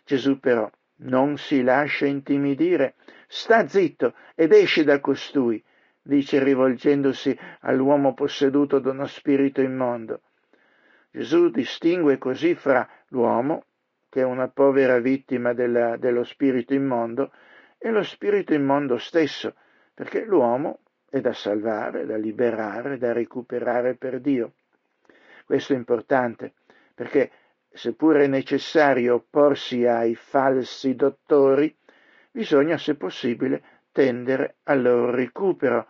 [0.04, 2.94] Gesù però non si lascia intimidire,
[3.26, 5.62] sta zitto ed esci da costui,
[6.02, 10.20] dice rivolgendosi all'uomo posseduto da uno spirito immondo.
[11.14, 13.66] Gesù distingue così fra l'uomo,
[14.08, 17.30] che è una povera vittima della, dello spirito immondo,
[17.78, 19.54] e lo spirito immondo stesso,
[19.94, 24.54] perché l'uomo è da salvare, da liberare, da recuperare per Dio.
[25.44, 26.54] Questo è importante,
[26.92, 27.30] perché
[27.70, 31.72] seppure è necessario opporsi ai falsi dottori,
[32.32, 33.62] bisogna, se possibile,
[33.92, 35.86] tendere al loro recupero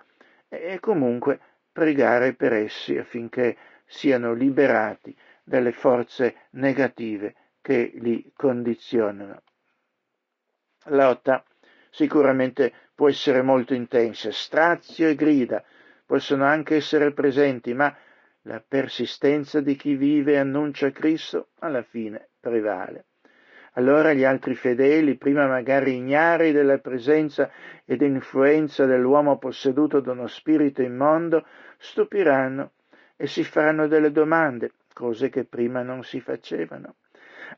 [0.50, 1.40] e comunque
[1.72, 9.42] pregare per essi affinché siano liberati dalle forze negative che li condizionano.
[10.86, 11.44] La lotta
[11.90, 15.64] sicuramente può essere molto intensa, strazio e grida
[16.06, 17.94] possono anche essere presenti, ma
[18.42, 23.06] la persistenza di chi vive e annuncia Cristo alla fine prevale.
[23.76, 27.50] Allora gli altri fedeli, prima magari ignari della presenza
[27.84, 31.44] ed influenza dell'uomo posseduto da uno spirito immondo,
[31.78, 32.72] stupiranno
[33.16, 36.96] e si faranno delle domande, cose che prima non si facevano.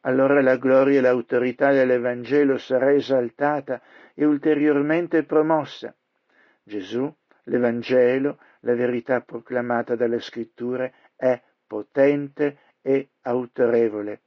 [0.03, 3.81] Allora la gloria e l'autorità dell'Evangelo sarà esaltata
[4.15, 5.95] e ulteriormente promossa.
[6.63, 7.13] Gesù,
[7.45, 14.23] l'Evangelo, la verità proclamata dalle scritture, è potente e autorevole.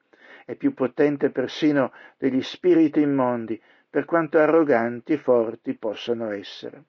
[0.46, 6.84] È più potente persino degli spiriti immondi, per quanto arroganti e forti possano essere.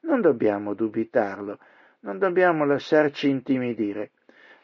[0.00, 1.58] Non dobbiamo dubitarlo,
[2.00, 4.12] non dobbiamo lasciarci intimidire.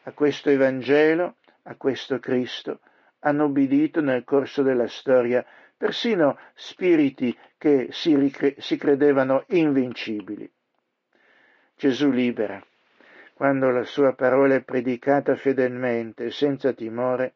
[0.03, 2.79] A questo Evangelo, a questo Cristo,
[3.19, 5.45] hanno obbedito nel corso della storia
[5.77, 10.49] persino spiriti che si, ricre- si credevano invincibili.
[11.75, 12.63] Gesù libera.
[13.33, 17.33] Quando la sua parola è predicata fedelmente e senza timore,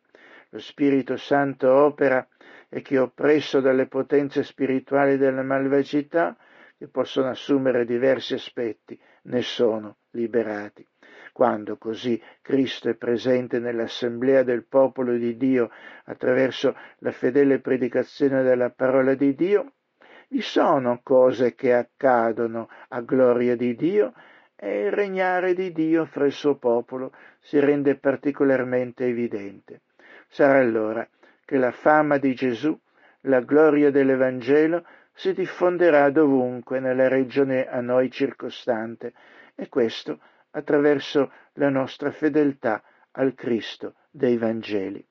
[0.50, 2.26] lo Spirito Santo opera
[2.70, 6.38] e chi è oppresso dalle potenze spirituali della malvagità,
[6.80, 10.88] che possono assumere diversi aspetti, ne sono liberati.
[11.34, 15.72] Quando così Cristo è presente nell'assemblea del popolo di Dio
[16.06, 19.74] attraverso la fedele predicazione della parola di Dio,
[20.30, 24.14] vi sono cose che accadono a gloria di Dio
[24.56, 27.12] e il regnare di Dio fra il suo popolo
[27.42, 29.82] si rende particolarmente evidente.
[30.30, 31.06] Sarà allora
[31.44, 32.78] che la fama di Gesù,
[33.24, 34.86] la gloria dell'Evangelo
[35.20, 39.12] si diffonderà dovunque nella regione a noi circostante
[39.54, 45.06] e questo attraverso la nostra fedeltà al Cristo dei Vangeli.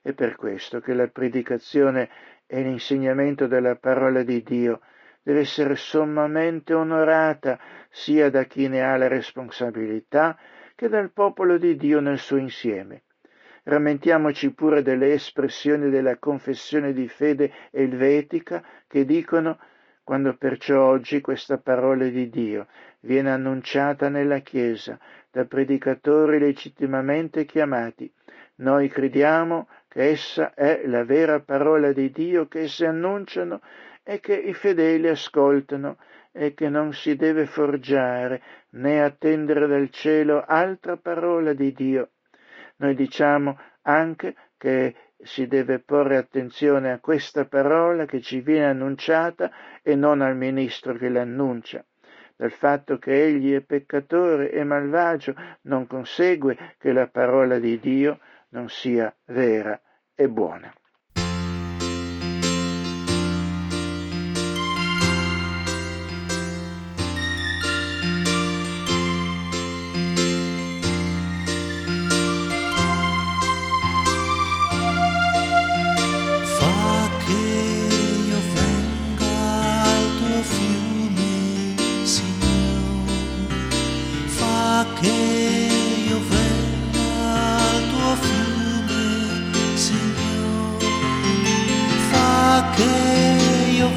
[0.00, 2.08] È per questo che la predicazione
[2.46, 4.80] e l'insegnamento della parola di Dio
[5.20, 7.60] deve essere sommamente onorata
[7.90, 10.38] sia da chi ne ha la responsabilità
[10.74, 13.02] che dal popolo di Dio nel suo insieme.
[13.68, 19.58] Rammentiamoci pure delle espressioni della confessione di fede elvetica che dicono
[20.02, 22.66] quando perciò oggi questa parola di Dio
[23.00, 24.98] viene annunciata nella Chiesa
[25.30, 28.10] da predicatori legittimamente chiamati,
[28.54, 33.60] noi crediamo che essa è la vera parola di Dio che esse annunciano
[34.02, 35.98] e che i fedeli ascoltano
[36.32, 38.40] e che non si deve forgiare
[38.70, 42.08] né attendere dal cielo altra parola di Dio
[42.78, 49.50] noi diciamo anche che si deve porre attenzione a questa parola che ci viene annunciata
[49.82, 51.84] e non al ministro che l'annuncia.
[52.36, 58.20] Dal fatto che egli è peccatore e malvagio non consegue che la parola di Dio
[58.50, 59.80] non sia vera
[60.14, 60.72] e buona.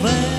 [0.02, 0.31] away.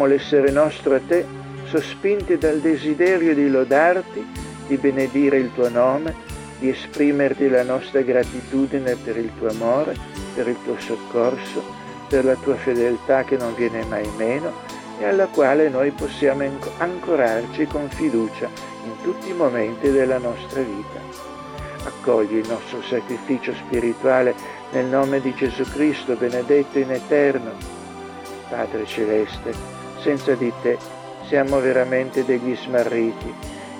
[0.00, 1.26] Eleviamo l'essere nostro a te,
[1.64, 4.26] sospinti dal desiderio di lodarti,
[4.66, 6.14] di benedire il tuo nome,
[6.58, 9.96] di esprimerti la nostra gratitudine per il tuo amore,
[10.34, 11.62] per il tuo soccorso,
[12.08, 14.52] per la tua fedeltà che non viene mai meno
[14.98, 16.44] e alla quale noi possiamo
[16.78, 18.48] ancorarci con fiducia
[18.84, 21.28] in tutti i momenti della nostra vita.
[21.84, 24.34] Accogli il nostro sacrificio spirituale
[24.72, 27.78] nel nome di Gesù Cristo, benedetto in eterno.
[28.48, 30.76] Padre Celeste, senza di te
[31.26, 33.32] siamo veramente degli smarriti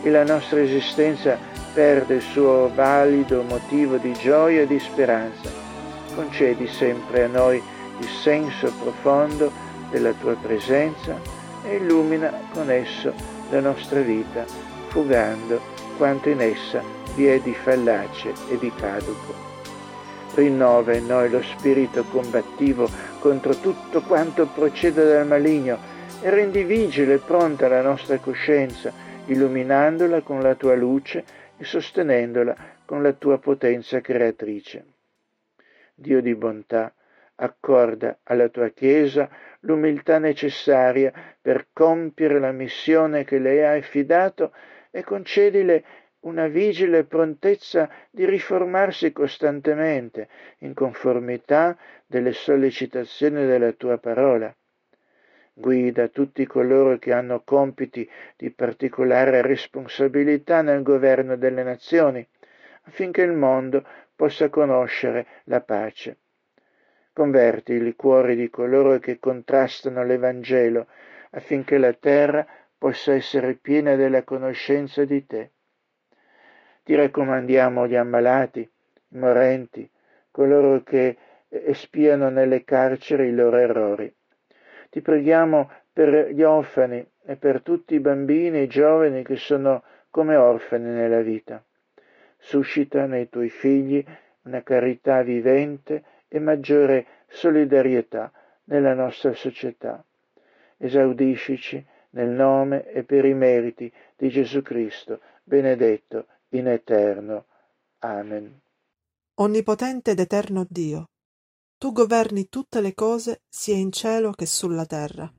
[0.03, 1.37] e la nostra esistenza
[1.73, 5.51] perde il suo valido motivo di gioia e di speranza.
[6.14, 7.62] Concedi sempre a noi
[7.99, 9.51] il senso profondo
[9.91, 11.18] della tua presenza
[11.64, 13.12] e illumina con esso
[13.51, 14.45] la nostra vita,
[14.89, 15.61] fugando
[15.97, 16.83] quanto in essa
[17.14, 19.49] vi è di fallace e di caduco.
[20.35, 25.89] Rinnova in noi lo spirito combattivo contro tutto quanto procede dal maligno
[26.23, 28.93] e rendi vigile e pronta la nostra coscienza,
[29.27, 31.25] illuminandola con la tua luce
[31.57, 32.55] e sostenendola
[32.85, 34.85] con la tua potenza creatrice.
[35.95, 36.93] Dio di bontà,
[37.37, 44.53] accorda alla tua Chiesa l'umiltà necessaria per compiere la missione che le hai affidato
[44.91, 45.85] e concedile
[46.21, 54.55] una vigile prontezza di riformarsi costantemente in conformità delle sollecitazioni della tua parola.
[55.61, 62.26] Guida tutti coloro che hanno compiti di particolare responsabilità nel governo delle nazioni,
[62.84, 63.84] affinché il mondo
[64.16, 66.16] possa conoscere la pace.
[67.12, 70.86] Converti i cuori di coloro che contrastano l'Evangelo,
[71.32, 72.46] affinché la terra
[72.78, 75.50] possa essere piena della conoscenza di te.
[76.82, 79.88] Ti raccomandiamo gli ammalati, i morenti,
[80.30, 81.18] coloro che
[81.50, 84.14] espiano nelle carceri i loro errori.
[84.91, 89.82] Ti preghiamo per gli orfani e per tutti i bambini e i giovani che sono
[90.11, 91.64] come orfani nella vita.
[92.36, 94.05] Suscita nei tuoi figli
[94.43, 98.32] una carità vivente e maggiore solidarietà
[98.64, 100.05] nella nostra società.
[100.76, 107.47] Esaudiscici nel nome e per i meriti di Gesù Cristo, benedetto in eterno.
[108.01, 108.61] Amen.
[109.34, 111.11] Onnipotente ed eterno Dio,
[111.81, 115.33] tu governi tutte le cose sia in cielo che sulla terra.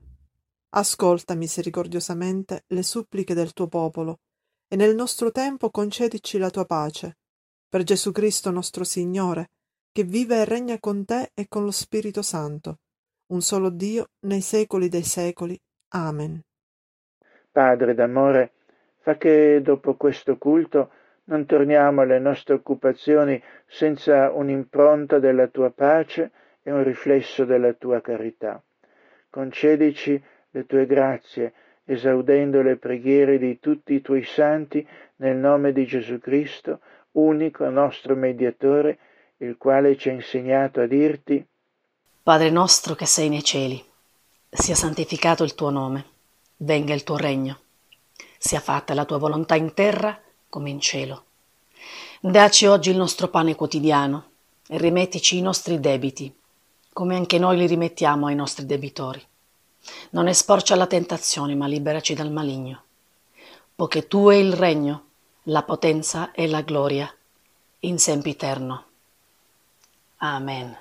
[0.70, 4.18] Ascolta misericordiosamente le suppliche del tuo popolo
[4.66, 7.18] e nel nostro tempo concedici la tua pace.
[7.68, 9.50] Per Gesù Cristo nostro Signore,
[9.92, 12.80] che vive e regna con te e con lo Spirito Santo,
[13.26, 15.56] un solo Dio nei secoli dei secoli.
[15.90, 16.42] Amen.
[17.52, 18.52] Padre d'amore,
[18.98, 20.90] fa che dopo questo culto
[21.24, 26.30] non torniamo alle nostre occupazioni senza un'impronta della tua pace
[26.62, 28.62] e un riflesso della tua carità.
[29.30, 31.52] Concedici le tue grazie,
[31.84, 36.80] esaudendo le preghiere di tutti i tuoi santi nel nome di Gesù Cristo,
[37.12, 38.98] unico nostro mediatore,
[39.38, 41.44] il quale ci ha insegnato a dirti
[42.22, 43.84] Padre nostro che sei nei cieli,
[44.48, 46.04] sia santificato il tuo nome,
[46.58, 47.58] venga il tuo regno,
[48.38, 50.16] sia fatta la tua volontà in terra
[50.52, 51.24] come in cielo.
[52.20, 54.32] Daci oggi il nostro pane quotidiano
[54.68, 56.30] e rimettici i nostri debiti,
[56.92, 59.24] come anche noi li rimettiamo ai nostri debitori.
[60.10, 62.82] Non esporci alla tentazione, ma liberaci dal maligno,
[63.74, 65.06] poiché tu è il regno,
[65.44, 67.10] la potenza e la gloria,
[67.80, 68.84] in sempiterno.
[70.18, 70.76] Amen.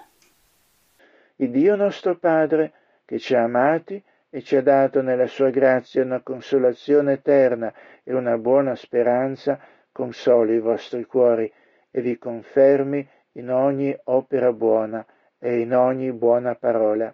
[1.37, 2.73] Il Dio nostro Padre,
[3.05, 4.03] che ci ha amati
[4.33, 7.71] e ci ha dato nella sua grazia una consolazione eterna
[8.01, 9.59] e una buona speranza,
[9.91, 11.51] consoli i vostri cuori
[11.91, 15.05] e vi confermi in ogni opera buona
[15.37, 17.13] e in ogni buona parola.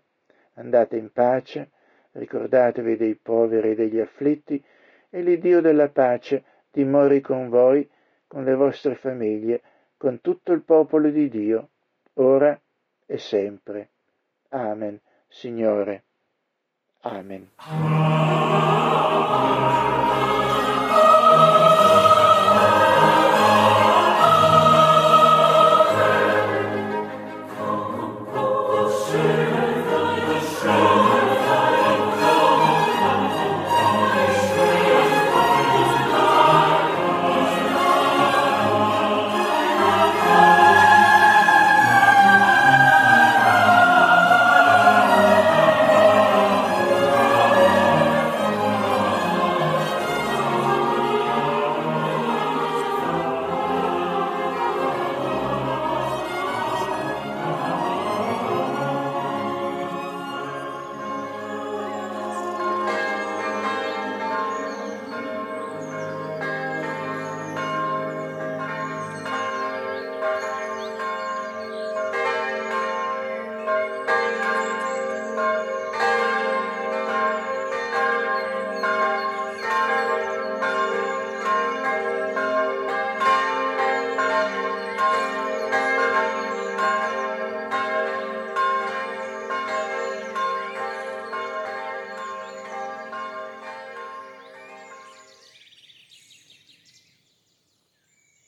[0.54, 1.72] Andate in pace,
[2.12, 4.64] ricordatevi dei poveri e degli afflitti,
[5.10, 7.90] e l'Iddio della pace dimori con voi,
[8.28, 9.62] con le vostre famiglie,
[9.98, 11.70] con tutto il popolo di Dio
[12.20, 12.60] ora
[13.06, 13.90] e sempre.
[14.50, 16.07] Amen, Signore.
[17.06, 17.48] Amen.